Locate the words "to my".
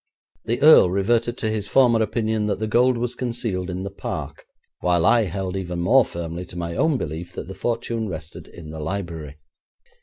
6.45-6.75